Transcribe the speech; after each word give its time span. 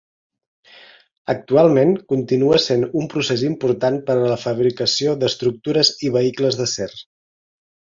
Actualment, 1.33 1.91
continua 2.13 2.61
sent 2.63 2.87
un 3.03 3.05
procés 3.11 3.45
important 3.51 4.01
per 4.09 4.17
a 4.17 4.25
la 4.33 4.41
fabricació 4.47 5.15
d'estructures 5.27 5.95
i 6.09 6.13
vehicles 6.19 6.61
d'acer. 6.65 6.91